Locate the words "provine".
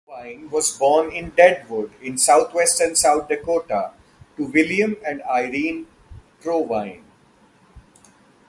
0.07-0.49, 6.41-7.05